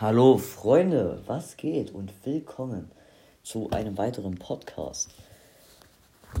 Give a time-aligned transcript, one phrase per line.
[0.00, 2.88] Hallo Freunde, was geht und willkommen
[3.42, 5.10] zu einem weiteren Podcast.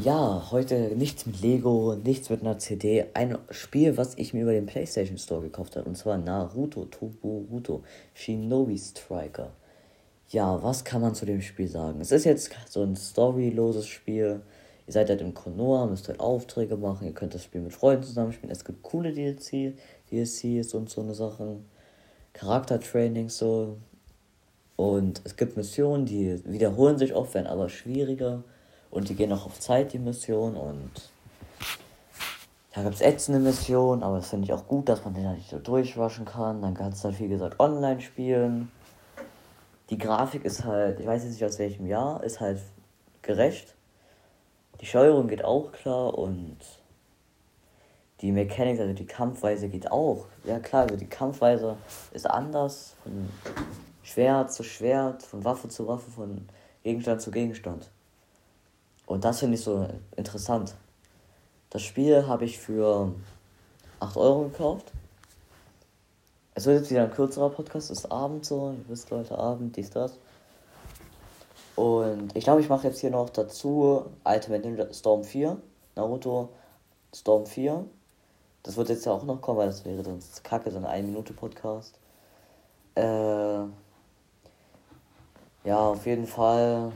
[0.00, 4.52] Ja, heute nichts mit Lego, nichts mit einer CD, ein Spiel, was ich mir über
[4.52, 7.82] den PlayStation Store gekauft habe, und zwar Naruto Toboruto
[8.14, 9.50] Shinobi Striker.
[10.28, 12.00] Ja, was kann man zu dem Spiel sagen?
[12.00, 14.40] Es ist jetzt so ein storyloses Spiel.
[14.86, 18.04] Ihr seid halt im Konoha, müsst halt Aufträge machen, ihr könnt das Spiel mit Freunden
[18.04, 18.52] zusammenspielen.
[18.52, 19.74] Es gibt coole DLC,
[20.12, 21.64] DLCs und so eine Sachen.
[22.38, 23.78] Charaktertraining so.
[24.76, 28.44] Und es gibt Missionen, die wiederholen sich oft, werden aber schwieriger.
[28.90, 30.56] Und die gehen auch auf Zeit, die Mission.
[30.56, 30.90] Und
[32.74, 35.38] da gibt es ätzende Missionen, aber das finde ich auch gut, dass man den halt
[35.38, 36.62] nicht so durchwaschen kann.
[36.62, 38.70] Dann kannst du halt, wie gesagt, online spielen.
[39.90, 42.60] Die Grafik ist halt, ich weiß jetzt nicht aus welchem Jahr, ist halt
[43.22, 43.74] gerecht.
[44.80, 46.58] Die Steuerung geht auch klar und
[48.20, 50.26] die Mechanik, also die Kampfweise geht auch.
[50.44, 51.76] Ja klar, also die Kampfweise
[52.12, 52.94] ist anders.
[53.02, 53.28] Von
[54.02, 56.48] Schwert zu Schwert, von Waffe zu Waffe, von
[56.82, 57.90] Gegenstand zu Gegenstand.
[59.06, 60.74] Und das finde ich so interessant.
[61.70, 63.12] Das Spiel habe ich für
[64.00, 64.92] 8 Euro gekauft.
[66.54, 69.90] Es wird jetzt wieder ein kürzerer Podcast, ist Abend so, ihr wisst Leute, Abend, dies,
[69.90, 70.18] das.
[71.76, 75.56] Und ich glaube, ich mache jetzt hier noch dazu Ultimate Ninja Storm 4,
[75.94, 76.48] Naruto
[77.14, 77.84] Storm 4.
[78.68, 81.98] Das wird jetzt ja auch noch kommen, weil das wäre sonst kacke, so eine 1-Minute-Podcast.
[82.96, 83.60] Äh,
[85.64, 86.92] ja, auf jeden Fall.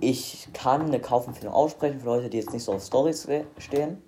[0.00, 4.02] Ich kann eine Kaufempfehlung aussprechen für Leute, die jetzt nicht so auf Stories stehen.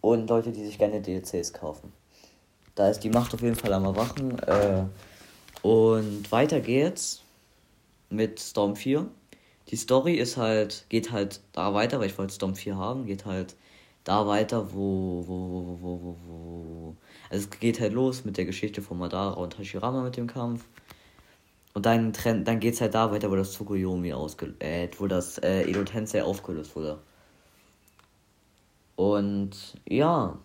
[0.00, 1.92] Und Leute, die sich gerne DLCs kaufen.
[2.74, 4.40] Da ist die Macht auf jeden Fall am Erwachen.
[4.40, 4.86] Äh,
[5.62, 7.22] und weiter geht's
[8.08, 9.06] mit Storm 4.
[9.70, 13.24] Die Story ist halt, geht halt da weiter, weil ich wollte Storm 4 haben, geht
[13.24, 13.56] halt
[14.04, 16.96] da weiter, wo, wo, wo, wo, wo, wo.
[17.30, 20.64] Also es geht halt los mit der Geschichte von Madara und Hashirama mit dem Kampf.
[21.74, 22.12] Und dann,
[22.44, 25.84] dann geht es halt da weiter, wo das Tsukuyomi ausgelöst, äh, wo das äh, Edo
[25.84, 26.98] Tensei aufgelöst wurde.
[28.96, 29.50] Und
[29.88, 30.36] ja,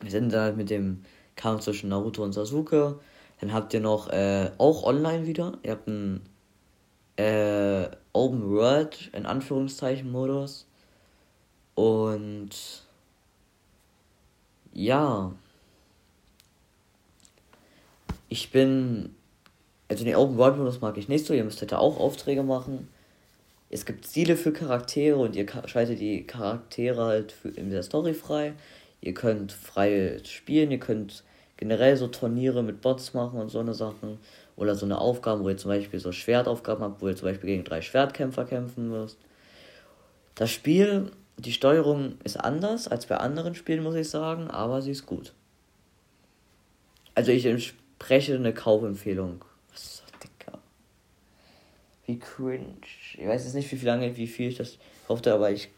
[0.00, 1.04] wir sind da halt mit dem
[1.36, 2.98] Kampf zwischen Naruto und Sasuke.
[3.40, 5.58] Dann habt ihr noch äh, auch online wieder.
[5.62, 6.22] Ihr habt einen
[7.16, 10.66] äh, Open World in Anführungszeichen Modus.
[11.74, 12.50] Und
[14.72, 15.32] ja.
[18.28, 19.14] Ich bin.
[19.88, 21.32] Also den Open World Modus mag ich nicht so.
[21.32, 22.88] Ihr müsst da auch Aufträge machen.
[23.70, 28.14] Es gibt Ziele für Charaktere und ihr schaltet die Charaktere halt für, in der Story
[28.14, 28.54] frei.
[29.00, 31.22] Ihr könnt frei spielen, ihr könnt
[31.58, 34.18] generell so Turniere mit Bots machen und so eine Sachen.
[34.56, 37.50] Oder so eine Aufgabe, wo ihr zum Beispiel so Schwertaufgaben habt, wo ihr zum Beispiel
[37.50, 39.18] gegen drei Schwertkämpfer kämpfen müsst.
[40.34, 44.90] Das Spiel, die Steuerung ist anders als bei anderen Spielen, muss ich sagen, aber sie
[44.92, 45.32] ist gut.
[47.14, 49.44] Also ich entspreche eine Kaufempfehlung.
[49.72, 50.58] Was ist das, Dicker?
[52.06, 52.76] Wie cringe.
[53.16, 55.68] Ich weiß jetzt nicht, wie viel lange, wie viel ich das kaufte, aber ich.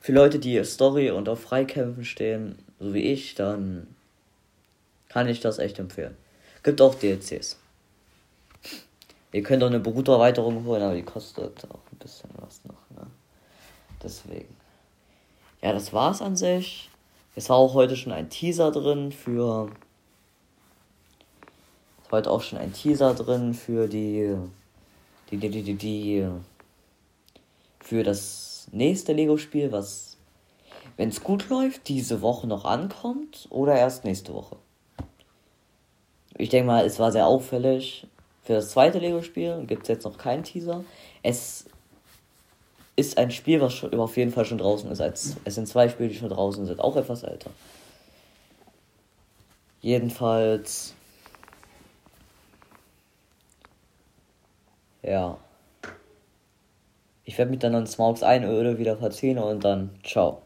[0.00, 3.88] Für Leute, die Story und auf Freikämpfen stehen, so wie ich, dann
[5.08, 6.16] kann ich das echt empfehlen.
[6.62, 7.58] Gibt auch DLCs.
[9.32, 12.90] Ihr könnt auch eine Boruto-Erweiterung holen, aber die kostet auch ein bisschen was noch.
[12.96, 13.06] Ne?
[14.02, 14.56] Deswegen.
[15.62, 16.90] Ja, das war's an sich.
[17.34, 19.70] Es war auch heute schon ein Teaser drin für.
[22.02, 24.36] Es war heute auch schon ein Teaser drin für die.
[25.30, 26.28] Die, die, die, die, die.
[27.80, 30.16] Für das nächste Lego-Spiel, was,
[30.96, 34.56] wenn es gut läuft, diese Woche noch ankommt oder erst nächste Woche.
[36.38, 38.06] Ich denke mal, es war sehr auffällig.
[38.42, 40.84] Für das zweite Lego-Spiel gibt es jetzt noch keinen Teaser.
[41.22, 41.66] Es
[42.94, 45.00] ist ein Spiel, was schon, auf jeden Fall schon draußen ist.
[45.00, 47.50] Als, es sind zwei Spiele, die schon draußen sind, auch etwas älter.
[49.80, 50.94] Jedenfalls.
[55.02, 55.38] Ja.
[57.24, 60.45] Ich werde mich dann an Smaugs Einöde wieder verziehen und dann ciao.